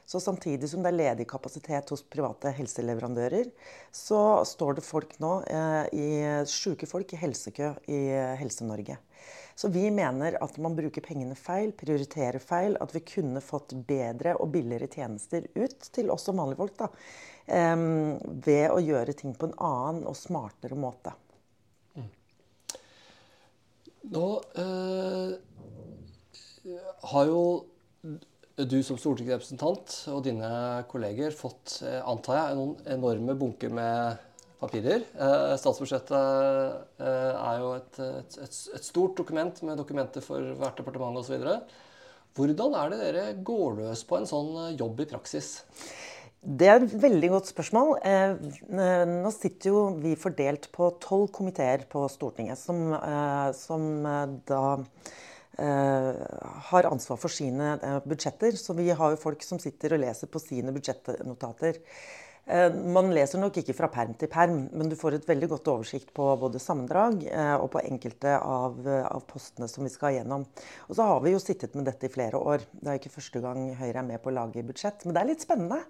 Så 0.08 0.20
samtidig 0.20 0.70
som 0.70 0.84
det 0.84 0.94
er 0.94 1.00
ledig 1.02 1.26
kapasitet 1.28 1.90
hos 1.92 2.04
private 2.08 2.54
helseleverandører, 2.56 3.50
så 3.92 4.46
står 4.48 4.78
det 4.78 4.86
folk 4.88 5.18
nå 5.20 5.32
eh, 5.52 5.90
i 5.92 6.08
sjuke 6.48 6.88
folk 6.88 7.12
i 7.12 7.20
helsekø 7.20 7.74
i 7.92 8.00
Helse-Norge. 8.40 8.96
Så 9.58 9.68
vi 9.74 9.84
mener 9.92 10.38
at 10.40 10.56
man 10.64 10.78
bruker 10.78 11.04
pengene 11.04 11.36
feil, 11.36 11.74
prioriterer 11.76 12.40
feil. 12.40 12.78
At 12.80 12.96
vi 12.96 13.04
kunne 13.04 13.44
fått 13.44 13.76
bedre 13.90 14.38
og 14.40 14.54
billigere 14.54 14.88
tjenester 14.88 15.50
ut 15.58 15.90
til 15.92 16.14
oss 16.14 16.30
som 16.30 16.40
vanlige 16.40 16.62
folk. 16.62 16.78
Da, 16.80 16.92
eh, 17.52 17.76
ved 18.48 18.68
å 18.72 18.80
gjøre 18.80 19.18
ting 19.18 19.36
på 19.36 19.50
en 19.50 19.58
annen 19.60 20.06
og 20.08 20.16
smartere 20.16 20.80
måte. 20.80 21.18
Nå 24.14 24.28
eh, 24.56 25.34
har 27.12 27.28
jo 27.28 27.42
du 28.58 28.80
som 28.82 28.98
stortingsrepresentant 28.98 29.94
og 30.14 30.24
dine 30.26 30.50
kolleger 30.90 31.36
fått, 31.36 31.82
eh, 31.86 32.00
antar 32.08 32.40
jeg, 32.40 32.58
noen 32.58 32.90
enorme 32.96 33.36
bunker 33.38 33.70
med 33.70 34.24
papirer. 34.58 35.04
Eh, 35.14 35.54
statsbudsjettet 35.62 37.04
eh, 37.04 37.34
er 37.38 37.62
jo 37.62 37.74
et, 37.78 38.00
et, 38.02 38.40
et, 38.48 38.88
stort 38.88 39.18
dokument 39.20 39.62
med 39.68 39.78
dokumenter 39.78 40.26
for 40.26 40.56
hvert 40.58 40.80
departement 40.80 41.22
osv. 41.22 41.38
Hvordan 42.38 42.78
er 42.78 42.94
det 42.94 43.02
dere 43.04 43.26
går 43.46 43.80
løs 43.84 44.04
på 44.08 44.18
en 44.18 44.30
sånn 44.30 44.52
jobb 44.78 45.04
i 45.06 45.10
praksis? 45.10 45.58
Det 46.42 46.68
er 46.70 46.84
et 46.84 46.98
veldig 47.02 47.30
godt 47.34 47.50
spørsmål. 47.50 47.96
Nå 49.10 49.32
sitter 49.36 49.72
jo 49.72 49.86
vi 50.00 50.14
fordelt 50.20 50.70
på 50.76 50.92
tolv 51.04 51.32
komiteer 51.36 51.88
på 51.90 52.06
Stortinget, 52.14 52.60
som, 52.62 52.94
som 53.58 53.88
da 54.48 54.62
Eh, 55.58 56.16
har 56.70 56.86
ansvar 56.86 57.18
for 57.18 57.34
sine 57.34 57.72
eh, 57.82 57.98
budsjetter. 58.06 58.54
Så 58.62 58.76
vi 58.78 58.92
har 58.94 59.14
jo 59.14 59.22
folk 59.22 59.42
som 59.42 59.58
sitter 59.62 59.96
og 59.96 60.04
leser 60.04 60.30
på 60.30 60.42
sine 60.42 60.74
budsjettnotater. 60.76 61.80
Eh, 62.48 62.74
man 62.96 63.12
leser 63.12 63.42
nok 63.42 63.60
ikke 63.60 63.76
fra 63.76 63.90
perm 63.92 64.14
til 64.20 64.32
perm, 64.32 64.62
men 64.72 64.92
du 64.92 64.96
får 65.00 65.18
et 65.18 65.28
veldig 65.28 65.50
godt 65.52 65.72
oversikt 65.74 66.14
på 66.16 66.30
både 66.40 66.62
sammendrag 66.64 67.26
og 67.58 67.68
på 67.74 67.82
enkelte 67.84 68.38
av, 68.38 68.80
av, 68.88 69.24
postene 69.28 69.68
som 69.72 69.84
vi 69.86 69.92
skal 69.92 70.16
gjennom. 70.16 70.46
Og 70.88 70.98
så 70.98 71.08
har 71.10 71.22
vi 71.26 71.34
jo 71.34 71.42
sittet 71.44 71.76
med 71.76 71.88
dette 71.90 72.08
i 72.08 72.14
flere 72.14 72.40
år. 72.40 72.64
Det 72.72 72.92
er 72.92 73.02
ikke 73.02 73.14
første 73.18 73.42
gang 73.44 73.70
Høyre 73.78 74.02
er 74.02 74.08
med 74.08 74.22
på 74.24 74.32
å 74.32 74.38
lage 74.38 74.64
budsjett. 74.66 75.04
Men 75.06 75.16
det 75.16 75.24
er 75.24 75.32
litt 75.32 75.46
spennende. 75.46 75.82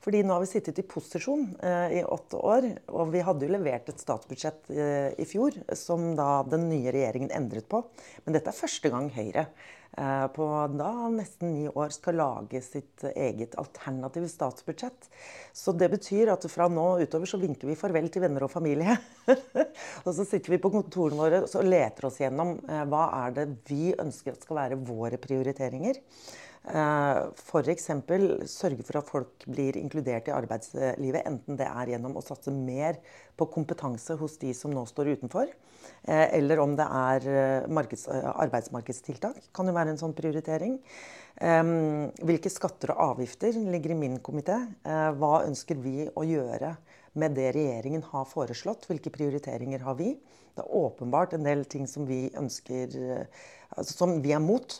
fordi 0.00 0.22
nå 0.22 0.36
har 0.36 0.42
vi 0.44 0.50
sittet 0.50 0.78
i 0.78 0.86
posisjon 0.86 1.46
eh, 1.60 1.98
i 2.00 2.02
åtte 2.04 2.40
år. 2.40 2.68
Og 2.96 3.12
vi 3.12 3.24
hadde 3.26 3.46
jo 3.46 3.52
levert 3.52 3.88
et 3.92 4.02
statsbudsjett 4.02 4.70
eh, 4.70 5.08
i 5.18 5.28
fjor 5.28 5.58
som 5.76 6.14
da 6.18 6.42
den 6.48 6.68
nye 6.70 6.92
regjeringen 6.94 7.34
endret 7.34 7.68
på. 7.68 7.82
Men 8.24 8.38
dette 8.38 8.52
er 8.52 8.62
første 8.64 8.92
gang 8.92 9.10
Høyre 9.16 9.48
Eh, 9.48 9.74
på 10.36 10.46
da 10.76 10.90
nesten 11.08 11.54
ni 11.54 11.68
år 11.70 11.92
skal 11.94 12.18
lage 12.20 12.60
sitt 12.60 13.04
eget 13.14 13.54
alternative 13.56 14.28
statsbudsjett. 14.28 15.08
Så 15.56 15.72
det 15.72 15.88
betyr 15.94 16.32
at 16.34 16.44
fra 16.52 16.66
nå 16.68 16.84
utover 17.00 17.30
så 17.30 17.40
vinker 17.40 17.70
vi 17.70 17.78
farvel 17.78 18.10
til 18.12 18.26
venner 18.26 18.44
og 18.44 18.52
familie. 18.52 18.98
og 20.04 20.10
så 20.10 20.26
sitter 20.26 20.52
vi 20.52 20.60
på 20.60 20.72
kontorene 20.74 21.20
våre 21.22 21.42
og 21.46 21.70
leter 21.70 22.10
oss 22.10 22.20
gjennom 22.20 22.56
eh, 22.68 22.82
hva 22.90 23.06
er 23.22 23.38
det 23.38 23.46
vi 23.70 23.94
ønsker 23.96 24.34
at 24.34 24.44
skal 24.44 24.60
være 24.60 24.82
våre 24.84 25.20
prioriteringer. 25.22 26.02
F.eks. 26.66 27.84
sørge 28.50 28.82
for 28.82 28.98
at 28.98 29.06
folk 29.06 29.44
blir 29.46 29.76
inkludert 29.78 30.26
i 30.26 30.34
arbeidslivet, 30.34 31.22
enten 31.22 31.58
det 31.58 31.68
er 31.68 31.92
gjennom 31.92 32.16
å 32.18 32.24
satse 32.26 32.50
mer 32.50 32.98
på 33.38 33.46
kompetanse 33.54 34.16
hos 34.18 34.34
de 34.42 34.50
som 34.56 34.74
nå 34.74 34.82
står 34.90 35.14
utenfor, 35.14 35.52
eller 36.06 36.60
om 36.62 36.74
det 36.78 36.86
er 36.86 37.28
arbeidsmarkedstiltak. 37.66 39.40
kan 39.54 39.66
jo 39.68 39.74
være 39.76 39.94
en 39.94 40.00
sånn 40.00 40.14
prioritering. 40.16 40.78
Hvilke 41.36 42.52
skatter 42.52 42.94
og 42.94 43.02
avgifter 43.12 43.58
ligger 43.72 43.92
i 43.92 43.98
min 43.98 44.18
komité? 44.24 44.56
Hva 44.84 45.44
ønsker 45.46 45.80
vi 45.82 46.06
å 46.08 46.24
gjøre 46.26 46.76
med 47.16 47.36
det 47.36 47.50
regjeringen 47.56 48.04
har 48.12 48.28
foreslått? 48.30 48.86
Hvilke 48.88 49.12
prioriteringer 49.12 49.84
har 49.84 49.98
vi? 49.98 50.14
Det 50.56 50.64
er 50.64 50.76
åpenbart 50.80 51.36
en 51.36 51.44
del 51.44 51.66
ting 51.68 51.84
som 51.90 52.06
vi 52.08 52.26
ønsker 52.36 52.96
altså 53.76 53.92
som 53.92 54.18
vi 54.24 54.32
er 54.32 54.40
mot 54.40 54.78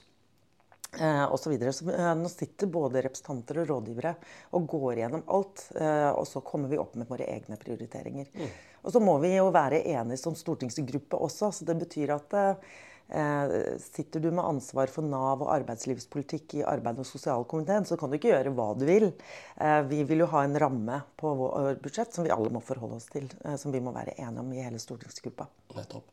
eh, 1.01 1.25
osv. 1.33 1.43
Så, 1.43 1.51
videre. 1.51 1.73
så 1.73 1.91
eh, 1.91 2.15
nå 2.19 2.31
sitter 2.33 2.71
både 2.71 3.03
representanter 3.07 3.63
og 3.63 3.71
rådgivere 3.71 4.15
og 4.57 4.67
går 4.73 5.03
gjennom 5.03 5.27
alt. 5.27 5.69
Eh, 5.75 6.11
og 6.13 6.27
så 6.29 6.43
kommer 6.47 6.73
vi 6.73 6.81
opp 6.81 6.97
med 6.99 7.11
våre 7.11 7.29
egne 7.37 7.59
prioriteringer. 7.61 8.31
Mm. 8.35 8.51
Og 8.87 8.93
så 8.95 9.03
må 9.03 9.17
vi 9.23 9.35
jo 9.35 9.49
være 9.55 9.83
enige 9.83 10.21
som 10.21 10.37
stortingsgruppe 10.39 11.19
også. 11.19 11.51
så 11.53 11.67
Det 11.67 11.79
betyr 11.81 12.15
at 12.15 12.37
eh, 12.39 13.57
sitter 13.83 14.21
du 14.21 14.31
med 14.31 14.45
ansvar 14.45 14.91
for 14.93 15.07
Nav 15.07 15.43
og 15.43 15.53
arbeidslivspolitikk 15.55 16.59
i 16.61 16.65
arbeid- 16.67 17.03
og 17.03 17.09
sosialkomiteen, 17.09 17.87
så 17.87 17.99
kan 17.99 18.11
du 18.11 18.19
ikke 18.19 18.33
gjøre 18.35 18.55
hva 18.55 18.73
du 18.79 18.87
vil. 18.89 19.11
Eh, 19.57 19.81
vi 19.91 20.03
vil 20.07 20.25
jo 20.25 20.31
ha 20.35 20.45
en 20.47 20.59
ramme 20.59 21.03
på 21.19 21.35
vår 21.43 21.81
budsjett 21.83 22.15
som 22.15 22.27
vi 22.27 22.35
alle 22.35 22.53
må 22.55 22.63
forholde 22.65 23.01
oss 23.01 23.11
til. 23.11 23.29
Eh, 23.45 23.57
som 23.61 23.75
vi 23.75 23.83
må 23.83 23.95
være 23.95 24.19
enige 24.19 24.45
om 24.45 24.53
i 24.55 24.63
hele 24.63 24.83
stortingsgruppa. 24.83 25.49
Nettopp. 25.77 26.13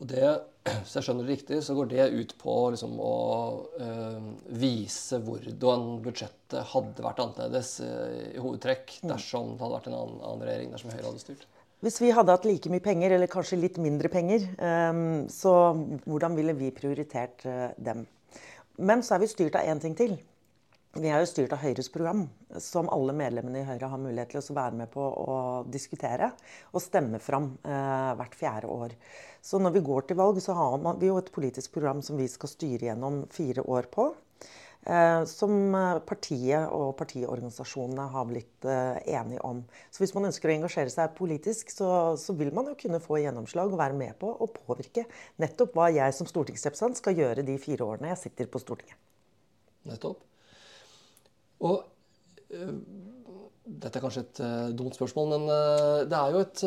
Og 0.00 0.08
det, 0.08 0.28
Hvis 0.82 0.94
jeg 0.96 1.04
skjønner 1.06 1.26
det 1.26 1.34
riktig, 1.34 1.58
så 1.64 1.74
går 1.76 1.88
det 1.90 2.06
ut 2.12 2.34
på 2.40 2.54
liksom 2.72 2.98
å 3.00 3.14
øh, 3.80 4.28
vise 4.60 5.20
hvordan 5.24 5.86
budsjettet 6.04 6.68
hadde 6.72 7.04
vært 7.04 7.22
annerledes 7.24 7.72
øh, 7.84 8.18
i 8.34 8.40
hovedtrekk 8.40 8.98
mm. 9.00 9.08
dersom 9.12 9.54
det 9.54 9.64
hadde 9.64 9.78
vært 9.78 9.88
en 9.90 9.96
annen, 9.98 10.20
annen, 10.20 10.44
regjering, 10.48 10.72
dersom 10.74 10.92
Høyre 10.92 11.06
hadde 11.08 11.24
styrt? 11.24 11.46
Hvis 11.80 11.96
vi 12.02 12.12
hadde 12.12 12.36
hatt 12.36 12.44
like 12.44 12.72
mye 12.72 12.84
penger, 12.84 13.16
eller 13.16 13.32
kanskje 13.32 13.60
litt 13.60 13.80
mindre 13.80 14.12
penger, 14.12 14.44
øh, 14.56 15.02
så 15.32 15.54
hvordan 16.04 16.36
ville 16.36 16.56
vi 16.60 16.72
prioritert 16.76 17.44
dem? 17.80 18.04
Men 18.80 19.04
så 19.04 19.16
er 19.16 19.24
vi 19.24 19.32
styrt 19.32 19.56
av 19.60 19.68
én 19.68 19.80
ting 19.80 19.96
til. 19.96 20.18
Vi 20.98 21.06
er 21.06 21.20
jo 21.22 21.26
styrt 21.30 21.52
av 21.54 21.60
Høyres 21.62 21.86
program, 21.94 22.24
som 22.58 22.88
alle 22.90 23.12
medlemmene 23.14 23.60
i 23.60 23.66
Høyre 23.68 23.92
har 23.92 24.00
mulighet 24.02 24.32
til 24.34 24.40
å 24.42 24.54
være 24.56 24.74
med 24.80 24.90
på 24.90 25.04
å 25.22 25.34
diskutere 25.70 26.32
og 26.72 26.82
stemme 26.82 27.20
fram 27.22 27.52
eh, 27.62 28.08
hvert 28.18 28.34
fjerde 28.34 28.70
år. 28.74 28.96
Så 29.38 29.60
når 29.62 29.76
vi 29.76 29.84
går 29.86 30.08
til 30.08 30.18
valg, 30.18 30.40
så 30.42 30.56
har 30.58 30.82
vi 30.98 31.06
jo 31.06 31.20
et 31.20 31.30
politisk 31.30 31.76
program 31.76 32.00
som 32.02 32.18
vi 32.18 32.26
skal 32.28 32.50
styre 32.50 32.88
gjennom 32.88 33.20
fire 33.30 33.62
år 33.70 33.86
på. 33.92 34.08
Eh, 34.82 35.20
som 35.30 35.54
partiet 36.08 36.72
og 36.74 36.96
partiorganisasjonene 36.98 38.06
har 38.10 38.26
blitt 38.26 38.66
eh, 38.66 38.98
enige 39.14 39.44
om. 39.46 39.60
Så 39.94 40.02
hvis 40.02 40.14
man 40.16 40.26
ønsker 40.26 40.50
å 40.50 40.54
engasjere 40.56 40.90
seg 40.90 41.14
politisk, 41.14 41.70
så, 41.70 41.90
så, 42.18 42.34
vil 42.34 42.50
man 42.56 42.72
jo 42.72 42.74
kunne 42.80 42.98
få 43.04 43.20
gjennomslag 43.22 43.70
og 43.70 43.78
være 43.78 43.94
med 44.00 44.18
på 44.18 44.32
å 44.34 44.50
påvirke 44.56 45.06
nettopp 45.38 45.78
hva 45.78 45.86
jeg 45.94 46.18
som 46.18 46.26
stortingsrepresentant 46.26 46.98
skal 46.98 47.22
gjøre 47.22 47.46
de 47.46 47.54
fire 47.62 47.86
årene 47.92 48.10
jeg 48.16 48.22
sitter 48.24 48.50
på 48.50 48.64
Stortinget. 48.64 48.98
Nettopp. 49.86 50.26
Og 51.66 51.82
øh, 52.56 52.76
dette 53.70 53.98
er 53.98 54.02
kanskje 54.02 54.24
et 54.24 54.40
uh, 54.42 54.70
dumt 54.76 54.96
spørsmål, 54.96 55.28
men 55.34 55.50
uh, 55.52 56.00
det 56.08 56.16
er 56.16 56.32
jo 56.34 56.40
et 56.42 56.62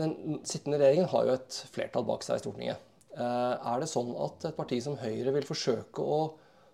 Den 0.00 0.40
sittende 0.46 0.80
regjeringen 0.80 1.10
har 1.12 1.28
jo 1.28 1.36
et 1.36 1.58
flertall 1.74 2.06
bak 2.08 2.24
seg 2.26 2.40
i 2.40 2.44
Stortinget. 2.44 2.90
er 3.14 3.76
det 3.78 3.86
sånn 3.86 4.10
at 4.18 4.48
et 4.48 4.56
parti 4.56 4.80
som 4.82 4.96
Høyre 4.98 5.30
vil 5.36 5.46
forsøke 5.46 6.02
å 6.02 6.16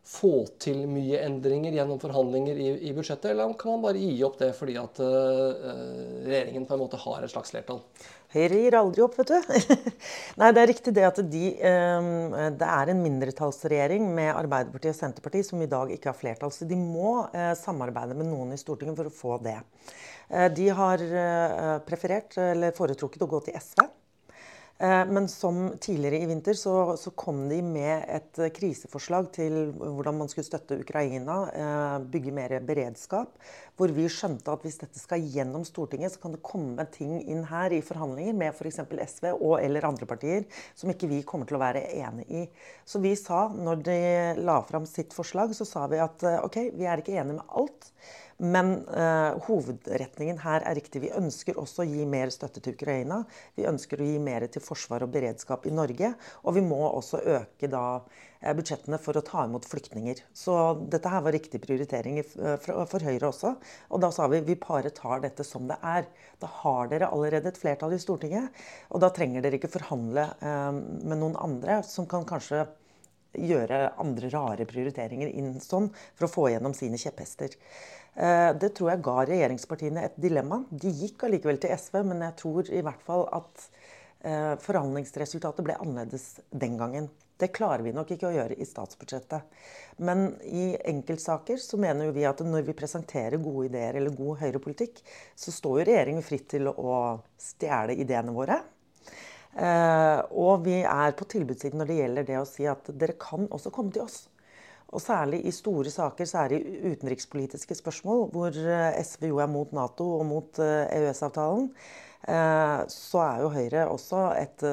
få 0.06 0.46
til 0.62 0.86
mye 0.88 1.18
endringer 1.20 1.74
gjennom 1.76 2.00
forhandlinger 2.00 2.56
i, 2.56 2.68
i 2.88 2.94
budsjettet, 2.96 3.34
eller 3.34 3.52
kan 3.60 3.76
man 3.76 3.84
bare 3.84 4.00
gi 4.00 4.22
opp 4.24 4.38
det 4.40 4.54
fordi 4.56 4.78
at 4.80 5.02
regjeringen 5.02 6.64
på 6.64 6.74
en 6.74 6.80
måte 6.80 7.02
har 7.02 7.20
et 7.20 7.34
slags 7.34 7.52
flertall? 7.52 7.82
Høyre 8.30 8.60
gir 8.62 8.76
aldri 8.78 9.02
opp, 9.02 9.16
vet 9.18 9.32
du. 9.32 9.54
Nei, 10.40 10.50
det 10.54 10.62
er 10.62 10.68
riktig 10.70 10.92
det 10.94 11.06
at 11.08 11.18
de 11.32 11.48
ehm, 11.66 12.36
Det 12.60 12.68
er 12.68 12.92
en 12.92 13.02
mindretallsregjering 13.02 14.06
med 14.14 14.30
Arbeiderpartiet 14.36 14.94
og 14.94 15.00
Senterpartiet 15.00 15.48
som 15.48 15.62
i 15.64 15.70
dag 15.70 15.90
ikke 15.90 16.12
har 16.12 16.18
flertall. 16.18 16.52
Så 16.54 16.68
de 16.70 16.78
må 16.78 17.24
eh, 17.34 17.52
samarbeide 17.58 18.14
med 18.14 18.30
noen 18.30 18.54
i 18.54 18.60
Stortinget 18.60 19.00
for 19.00 19.10
å 19.10 19.14
få 19.14 19.40
det. 19.42 19.56
Eh, 20.30 20.46
de 20.54 20.68
har 20.78 21.02
eh, 21.02 21.72
preferert, 21.88 22.38
eller 22.38 22.76
foretrukket, 22.76 23.26
å 23.26 23.32
gå 23.34 23.42
til 23.48 23.58
SV. 23.58 23.82
Eh, 24.80 25.06
men 25.06 25.28
som 25.28 25.72
tidligere 25.80 26.22
i 26.22 26.26
vinter 26.26 26.56
så, 26.56 26.96
så, 26.96 27.10
kom 27.10 27.42
de 27.50 27.58
med 27.62 28.06
et 28.08 28.38
kriseforslag 28.56 29.26
til 29.34 29.74
hvordan 29.76 30.16
man 30.22 30.30
skulle 30.32 30.46
støtte 30.46 30.78
Ukraina, 30.80 31.36
eh, 31.52 31.96
bygge 32.08 32.32
mer 32.32 32.54
beredskap. 32.64 33.34
Hvor 33.76 33.92
vi 33.92 34.06
skjønte 34.08 34.54
at 34.54 34.64
hvis 34.64 34.80
dette 34.80 35.00
skal 35.00 35.26
gjennom 35.34 35.66
Stortinget, 35.68 36.14
så 36.14 36.22
kan 36.22 36.32
det 36.32 36.40
komme 36.44 36.86
ting 36.94 37.18
inn 37.20 37.44
her 37.50 37.74
i 37.76 37.82
forhandlinger 37.84 38.38
med 38.40 38.56
f.eks. 38.56 38.80
For 38.80 39.04
SV 39.04 39.28
og 39.34 39.58
eller 39.60 39.84
andre 39.84 40.08
partier 40.08 40.48
som 40.74 40.88
ikke 40.92 41.10
vi 41.12 41.20
kommer 41.28 41.48
til 41.48 41.58
å 41.58 41.62
være 41.62 41.84
enig 42.00 42.24
i. 42.32 42.46
Så 42.88 43.02
vi 43.04 43.12
sa, 43.20 43.50
når 43.52 43.84
de 43.84 44.00
la 44.40 44.62
fram 44.64 44.88
sitt 44.88 45.12
forslag, 45.12 45.52
så 45.56 45.68
sa 45.68 45.84
vi 45.92 46.00
at 46.00 46.24
eh, 46.24 46.40
OK, 46.40 46.60
vi 46.72 46.88
er 46.88 47.04
ikke 47.04 47.18
enige 47.20 47.36
med 47.36 47.56
alt. 47.60 47.92
Men 48.40 48.72
eh, 48.88 49.36
hovedretningen 49.44 50.38
her 50.40 50.64
er 50.64 50.78
riktig. 50.78 51.02
Vi 51.04 51.12
ønsker 51.12 51.58
også 51.60 51.82
å 51.84 51.88
gi 51.90 52.06
mer 52.08 52.32
støtte 52.32 52.62
til 52.64 52.72
Ukraina. 52.72 53.20
Vi 53.58 53.66
ønsker 53.68 54.00
å 54.00 54.06
gi 54.06 54.16
mer 54.22 54.46
til 54.48 54.64
forsvar 54.64 55.04
og 55.04 55.12
beredskap 55.12 55.68
i 55.68 55.74
Norge. 55.76 56.14
Og 56.48 56.56
vi 56.56 56.64
må 56.64 56.78
også 56.86 57.20
øke 57.36 57.68
da 57.68 57.84
uh, 58.00 58.54
budsjettene 58.56 59.00
for 59.02 59.20
å 59.20 59.24
ta 59.26 59.44
imot 59.44 59.68
flyktninger. 59.68 60.24
Så 60.32 60.56
dette 60.88 61.12
her 61.12 61.26
var 61.26 61.36
riktig 61.36 61.60
prioritering 61.66 62.22
uh, 62.22 62.56
for, 62.64 63.04
Høyre 63.04 63.28
også. 63.28 63.52
Og 63.92 64.00
da 64.06 64.12
sa 64.14 64.30
vi 64.32 64.40
vi 64.48 64.56
bare 64.56 64.94
tar 64.96 65.20
dette 65.26 65.44
som 65.44 65.68
det 65.68 65.76
er. 65.84 66.08
Da 66.40 66.48
har 66.62 66.88
dere 66.88 67.12
allerede 67.12 67.52
et 67.52 67.60
flertall 67.60 67.92
i 67.92 68.00
Stortinget. 68.00 68.56
Og 68.88 69.04
da 69.04 69.12
trenger 69.12 69.44
dere 69.44 69.60
ikke 69.60 69.74
forhandle 69.76 70.30
med 70.40 71.18
noen 71.18 71.36
andre 71.36 71.82
som 71.84 72.08
kan 72.08 72.24
kanskje 72.28 72.64
gjøre 73.36 73.92
andre 74.02 74.30
rare 74.32 74.66
prioriteringer 74.66 75.30
inn 75.38 75.58
sånn 75.62 75.88
for 76.18 76.26
å 76.26 76.30
få 76.32 76.48
igjennom 76.50 76.74
sine 76.74 76.98
kjepphester. 76.98 77.54
Eh, 78.14 78.50
det 78.58 78.72
tror 78.74 78.92
jeg 78.92 79.04
ga 79.06 79.16
regjeringspartiene 79.28 80.04
et 80.08 80.20
dilemma. 80.20 80.62
De 80.70 80.90
gikk 80.90 81.26
allikevel 81.28 81.60
til 81.62 81.74
SV, 81.76 82.02
men 82.10 82.24
jeg 82.26 82.38
tror 82.40 82.70
i 82.70 82.84
hvert 82.84 83.02
fall 83.06 83.26
at 83.36 83.66
eh, 84.26 84.54
forhandlingsresultatet 84.64 85.66
ble 85.66 85.78
annerledes 85.78 86.32
den 86.50 86.78
gangen. 86.80 87.10
Det 87.40 87.54
klarer 87.56 87.80
vi 87.86 87.94
nok 87.96 88.10
ikke 88.12 88.28
å 88.28 88.34
gjøre 88.34 88.58
i 88.60 88.66
statsbudsjettet. 88.68 89.62
Men 90.04 90.26
i 90.44 90.74
enkeltsaker 90.90 91.60
så 91.62 91.78
mener 91.80 92.10
vi 92.12 92.26
at 92.28 92.42
når 92.44 92.66
vi 92.66 92.76
presenterer 92.76 93.40
gode 93.40 93.70
ideer 93.70 93.96
eller 93.96 94.12
god 94.16 94.42
høyrepolitikk, 94.42 95.00
så 95.38 95.54
står 95.54 95.80
jo 95.80 95.86
regjeringen 95.88 96.26
fritt 96.26 96.50
til 96.52 96.68
å 96.68 96.98
stjele 97.40 97.96
ideene 97.96 98.34
våre. 98.36 98.60
Eh, 99.56 100.20
og 100.36 100.66
vi 100.66 100.82
er 100.84 101.16
på 101.16 101.26
tilbudssiden 101.32 101.80
når 101.80 101.88
det 101.88 102.00
gjelder 102.02 102.28
det 102.28 102.36
å 102.42 102.48
si 102.48 102.68
at 102.70 102.92
dere 102.92 103.16
kan 103.20 103.48
også 103.48 103.72
komme 103.74 103.94
til 103.94 104.04
oss. 104.04 104.26
Og 104.90 105.02
særlig 105.02 105.44
i 105.46 105.52
store 105.54 105.90
saker, 105.92 106.26
særlig 106.26 106.60
utenrikspolitiske 106.92 107.76
spørsmål, 107.78 108.28
hvor 108.34 108.54
eh, 108.58 109.00
SV 109.06 109.28
jo 109.30 109.40
er 109.42 109.50
mot 109.50 109.72
Nato 109.76 110.06
og 110.18 110.24
mot 110.26 110.58
EØS-avtalen, 110.60 111.68
eh, 112.26 112.80
så 112.90 113.20
er 113.22 113.44
jo 113.44 113.52
Høyre 113.54 113.84
også 113.92 114.22
et 114.40 114.64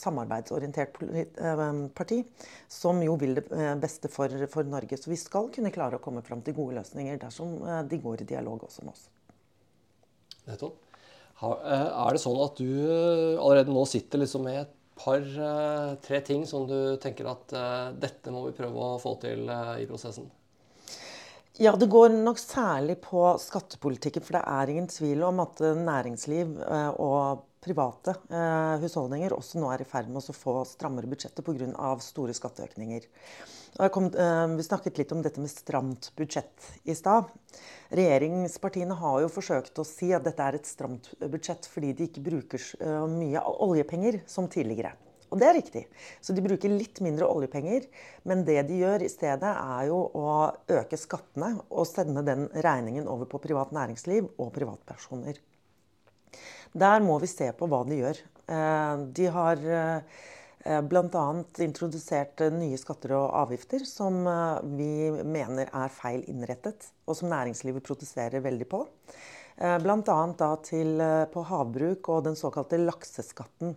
samarbeidsorientert 0.00 0.96
parti 1.94 2.22
som 2.68 3.02
jo 3.04 3.18
vil 3.20 3.36
det 3.36 3.44
beste 3.82 4.08
for, 4.12 4.32
for 4.52 4.64
Norge. 4.64 4.96
Så 4.96 5.12
vi 5.12 5.20
skal 5.20 5.52
kunne 5.52 5.74
klare 5.74 6.00
å 6.00 6.04
komme 6.04 6.24
fram 6.24 6.40
til 6.46 6.56
gode 6.56 6.78
løsninger 6.80 7.20
dersom 7.26 7.58
de 7.90 8.00
går 8.00 8.24
i 8.24 8.30
dialog 8.32 8.64
også 8.64 8.86
med 8.86 8.96
oss. 8.96 9.04
Nettopp. 10.48 10.80
Er 11.44 12.14
det 12.14 12.22
sånn 12.22 12.40
at 12.40 12.56
du 12.56 12.70
allerede 13.42 13.74
nå 13.74 13.82
sitter 13.90 14.22
liksom 14.22 14.46
med 14.46 14.62
et 14.62 14.74
par-tre 14.98 16.16
eh, 16.16 16.24
ting 16.24 16.46
som 16.46 16.66
du 16.68 16.96
tenker 17.02 17.28
at 17.30 17.54
eh, 17.56 17.88
dette 18.06 18.32
må 18.34 18.44
vi 18.46 18.56
prøve 18.56 18.88
å 18.94 19.00
få 19.02 19.16
til 19.22 19.48
eh, 19.50 19.82
i 19.82 19.88
prosessen? 19.90 20.28
Ja, 21.62 21.74
det 21.78 21.86
går 21.90 22.16
nok 22.16 22.40
særlig 22.40 22.98
på 23.04 23.26
skattepolitikken. 23.38 24.24
For 24.26 24.38
det 24.38 24.44
er 24.50 24.70
ingen 24.72 24.88
tvil 24.90 25.22
om 25.22 25.42
at 25.44 25.60
næringsliv 25.62 26.56
og 26.98 27.44
private 27.62 28.16
husholdninger 28.82 29.32
også 29.36 29.60
nå 29.62 29.68
er 29.70 29.84
i 29.84 29.86
ferd 29.86 30.10
med 30.10 30.18
å 30.18 30.34
få 30.34 30.56
strammere 30.66 31.06
budsjetter 31.12 31.46
pga. 31.46 31.92
store 32.02 32.34
skatteøkninger. 32.34 33.06
Kom, 33.74 34.06
vi 34.56 34.62
snakket 34.62 34.98
litt 35.00 35.12
om 35.12 35.22
dette 35.22 35.42
med 35.42 35.50
stramt 35.50 36.12
budsjett 36.14 36.68
i 36.86 36.94
stad. 36.94 37.26
Regjeringspartiene 37.90 38.94
har 39.00 39.16
jo 39.24 39.30
forsøkt 39.34 39.80
å 39.82 39.86
si 39.88 40.12
at 40.14 40.22
dette 40.22 40.46
er 40.46 40.60
et 40.60 40.68
stramt 40.68 41.08
budsjett 41.18 41.66
fordi 41.66 41.90
de 41.92 42.06
ikke 42.06 42.22
bruker 42.22 42.62
så 42.62 43.00
mye 43.10 43.42
oljepenger 43.66 44.20
som 44.30 44.46
tidligere. 44.52 44.94
Og 45.34 45.40
det 45.42 45.48
er 45.48 45.56
riktig. 45.58 45.82
Så 46.22 46.36
de 46.36 46.44
bruker 46.44 46.70
litt 46.70 47.00
mindre 47.02 47.26
oljepenger. 47.26 47.88
Men 48.22 48.44
det 48.46 48.60
de 48.68 48.78
gjør 48.84 49.02
i 49.02 49.10
stedet, 49.10 49.50
er 49.50 49.88
jo 49.88 49.98
å 50.14 50.28
øke 50.70 50.98
skattene 51.00 51.56
og 51.66 51.88
sende 51.90 52.22
den 52.26 52.46
regningen 52.54 53.08
over 53.10 53.26
på 53.26 53.42
privat 53.42 53.74
næringsliv 53.74 54.30
og 54.38 54.52
privatpersoner. 54.54 55.40
Der 56.74 57.02
må 57.02 57.18
vi 57.22 57.30
se 57.30 57.50
på 57.58 57.66
hva 57.70 57.82
de 57.88 57.98
gjør. 57.98 58.22
Eh, 58.46 59.02
de 59.18 59.26
har 59.34 59.66
Bl.a. 60.64 61.24
introdusert 61.60 62.40
nye 62.54 62.78
skatter 62.80 63.12
og 63.18 63.34
avgifter 63.42 63.84
som 63.84 64.22
vi 64.78 65.10
mener 65.12 65.68
er 65.68 65.92
feil 65.92 66.22
innrettet, 66.30 66.88
og 67.04 67.18
som 67.18 67.28
næringslivet 67.28 67.84
protesterer 67.84 68.40
veldig 68.44 68.68
på. 68.70 68.86
Eh, 69.56 69.78
Bl.a. 69.78 69.96
eh, 70.72 71.24
på 71.30 71.42
havbruk 71.46 72.08
og 72.10 72.24
den 72.26 72.34
såkalte 72.34 72.78
lakseskatten. 72.80 73.76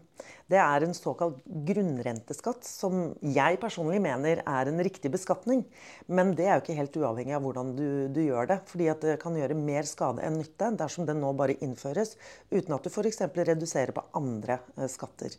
Det 0.50 0.58
er 0.58 0.84
en 0.84 0.96
såkalt 0.98 1.44
grunnrenteskatt 1.46 2.66
som 2.66 3.12
jeg 3.22 3.60
personlig 3.62 4.00
mener 4.02 4.42
er 4.42 4.72
en 4.72 4.82
riktig 4.82 5.12
beskatning. 5.14 5.66
Men 6.08 6.34
det 6.34 6.48
er 6.48 6.58
jo 6.58 6.66
ikke 6.66 6.80
helt 6.80 6.98
uavhengig 6.98 7.38
av 7.38 7.46
hvordan 7.46 7.76
du, 7.78 7.88
du 8.10 8.22
gjør 8.24 8.50
det. 8.54 8.60
fordi 8.66 8.90
det 9.04 9.20
kan 9.22 9.38
gjøre 9.38 9.60
mer 9.60 9.86
skade 9.86 10.26
enn 10.26 10.40
nytte 10.42 10.72
dersom 10.80 11.06
den 11.06 11.22
nå 11.22 11.34
bare 11.38 11.60
innføres 11.62 12.16
uten 12.50 12.74
at 12.74 12.84
du 12.84 12.90
f.eks. 12.90 13.22
reduserer 13.38 13.94
på 13.94 14.08
andre 14.18 14.58
eh, 14.78 14.90
skatter. 14.90 15.38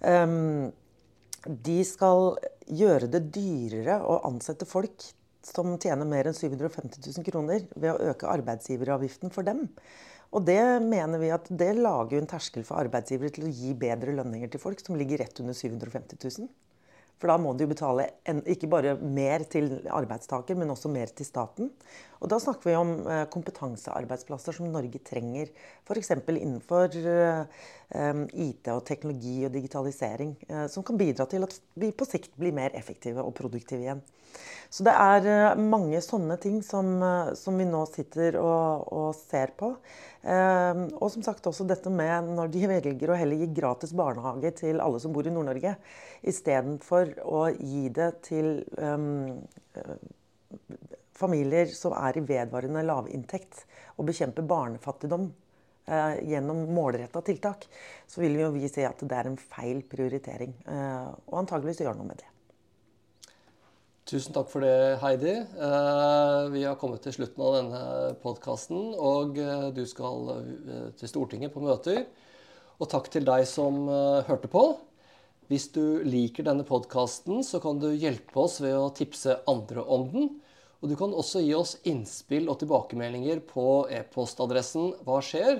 Um, 0.00 0.70
de 1.46 1.78
skal 1.86 2.36
gjøre 2.68 3.08
det 3.10 3.28
dyrere 3.34 3.98
å 4.04 4.20
ansette 4.28 4.68
folk 4.68 5.06
som 5.48 5.78
tjener 5.80 6.08
mer 6.08 6.28
enn 6.28 6.36
750 6.36 7.00
000 7.00 7.26
kroner, 7.26 7.64
ved 7.74 7.94
å 7.94 8.12
øke 8.12 8.28
arbeidsgiveravgiften 8.28 9.32
for 9.32 9.46
dem. 9.46 9.64
Og 10.36 10.44
det 10.44 10.60
mener 10.84 11.22
vi 11.22 11.30
at 11.32 11.46
det 11.48 11.70
lager 11.78 12.18
en 12.18 12.28
terskel 12.28 12.66
for 12.68 12.82
arbeidsgivere 12.82 13.32
til 13.32 13.48
å 13.48 13.52
gi 13.52 13.72
bedre 13.78 14.12
lønninger 14.18 14.50
til 14.52 14.60
folk 14.60 14.82
som 14.84 14.98
ligger 15.00 15.22
rett 15.24 15.40
under 15.40 15.56
750 15.56 16.20
000. 16.20 16.50
For 17.18 17.30
da 17.30 17.36
må 17.40 17.52
de 17.58 17.66
jo 17.66 17.72
betale 17.72 18.04
en, 18.30 18.40
ikke 18.46 18.70
bare 18.70 18.94
mer 19.02 19.42
til 19.50 19.72
arbeidstaker, 19.90 20.58
men 20.58 20.70
også 20.70 20.90
mer 20.92 21.10
til 21.10 21.26
staten. 21.26 21.72
Og 22.22 22.30
da 22.30 22.38
snakker 22.42 22.70
vi 22.70 22.76
om 22.78 22.92
eh, 23.10 23.24
kompetansearbeidsplasser 23.30 24.54
som 24.54 24.70
Norge 24.70 25.00
trenger. 25.06 25.50
F.eks. 25.86 26.12
innenfor 26.14 26.94
eh, 27.02 28.22
IT 28.46 28.70
og 28.74 28.84
teknologi 28.86 29.40
og 29.48 29.54
digitalisering. 29.54 30.36
Eh, 30.46 30.66
som 30.70 30.86
kan 30.86 30.98
bidra 31.00 31.26
til 31.30 31.46
at 31.46 31.58
vi 31.78 31.90
på 31.90 32.06
sikt 32.06 32.38
blir 32.38 32.54
mer 32.54 32.74
effektive 32.78 33.26
og 33.26 33.34
produktive 33.38 33.82
igjen. 33.82 34.04
Så 34.68 34.84
det 34.84 34.92
er 34.92 35.26
eh, 35.32 35.60
mange 35.60 36.00
sånne 36.04 36.36
ting 36.40 36.58
som, 36.64 36.90
eh, 37.00 37.32
som 37.38 37.56
vi 37.56 37.64
nå 37.68 37.80
sitter 37.88 38.36
og, 38.40 38.84
og 38.92 39.08
ser 39.16 39.54
på. 39.56 39.72
Eh, 40.22 40.82
og 40.98 41.08
som 41.14 41.24
sagt 41.24 41.48
også 41.48 41.64
dette 41.68 41.90
med 41.92 42.28
når 42.36 42.52
de 42.52 42.66
velger 42.74 43.14
å 43.14 43.16
heller 43.16 43.40
gi 43.40 43.48
gratis 43.56 43.94
barnehage 43.96 44.52
til 44.60 44.82
alle 44.84 45.00
som 45.00 45.14
bor 45.14 45.26
i 45.26 45.32
Nord-Norge, 45.32 45.74
istedenfor 46.28 47.16
å 47.24 47.46
gi 47.56 47.88
det 47.96 48.12
til 48.28 48.60
eh, 48.76 49.96
familier 51.18 51.72
som 51.74 51.96
er 51.98 52.18
i 52.18 52.24
vedvarende 52.28 52.84
lavinntekt, 52.86 53.64
og 53.98 54.06
bekjempe 54.10 54.44
barnefattigdom 54.46 55.30
eh, 55.88 56.18
gjennom 56.30 56.66
målretta 56.74 57.22
tiltak, 57.26 57.66
så 58.06 58.22
vil 58.22 58.38
jo 58.38 58.52
vi 58.54 58.68
si 58.70 58.84
at 58.86 59.02
det 59.02 59.16
er 59.16 59.30
en 59.32 59.40
feil 59.40 59.82
prioritering. 59.90 60.54
Eh, 60.68 61.06
og 61.26 61.40
antageligvis 61.42 61.82
gjøre 61.82 61.98
noe 61.98 62.12
med 62.12 62.20
det. 62.22 62.37
Tusen 64.08 64.32
takk 64.32 64.48
for 64.48 64.64
det, 64.64 64.96
Heidi. 65.02 65.34
Eh, 65.36 66.46
vi 66.54 66.62
har 66.64 66.78
kommet 66.80 67.02
til 67.04 67.12
slutten 67.12 67.42
av 67.44 67.56
denne 67.58 67.80
podkasten, 68.22 68.94
og 68.96 69.36
eh, 69.36 69.66
du 69.76 69.82
skal 69.84 70.30
eh, 70.32 70.86
til 70.96 71.10
Stortinget 71.10 71.52
på 71.52 71.60
møter. 71.60 72.06
Og 72.80 72.88
takk 72.88 73.10
til 73.12 73.26
deg 73.28 73.44
som 73.50 73.90
hørte 74.24 74.48
på. 74.48 74.62
Hvis 75.50 75.66
du 75.74 76.00
liker 76.06 76.46
denne 76.46 76.64
podkasten, 76.64 77.42
så 77.44 77.60
kan 77.60 77.80
du 77.82 77.90
hjelpe 77.90 78.38
oss 78.40 78.60
ved 78.62 78.76
å 78.78 78.94
tipse 78.96 79.34
andre 79.50 79.82
om 79.84 80.06
den. 80.12 80.30
Og 80.78 80.88
du 80.92 80.94
kan 80.96 81.12
også 81.12 81.42
gi 81.42 81.52
oss 81.58 81.74
innspill 81.90 82.48
og 82.48 82.60
tilbakemeldinger 82.62 83.42
på 83.50 83.88
e-postadressen 83.92 84.94
hva 85.04 85.18
skjer 85.26 85.58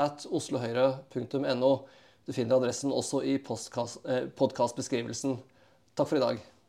at 0.00 0.24
oslohøyre.no. 0.30 1.72
Du 2.24 2.32
finner 2.32 2.56
adressen 2.62 2.94
også 2.94 3.24
i 3.26 3.36
podkastbeskrivelsen. 3.42 5.36
Takk 5.98 6.06
for 6.06 6.20
i 6.20 6.24
dag. 6.24 6.59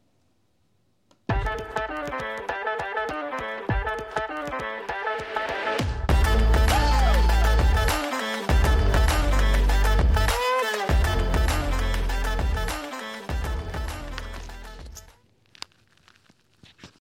Thank 1.31 1.59
you. 1.59 1.60